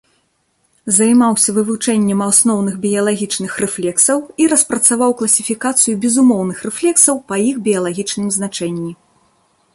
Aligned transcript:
Займаўся 0.97 1.49
вывучэннем 1.57 2.23
асноўных 2.29 2.75
біялагічных 2.87 3.51
рэфлексаў 3.65 4.17
і 4.45 4.49
распрацаваў 4.55 5.11
класіфікацыю 5.21 5.93
безумоўных 6.09 6.57
рэфлексаў 6.71 7.15
па 7.31 7.35
іх 7.53 7.63
біялагічным 7.71 8.29
значэнні. 8.41 8.93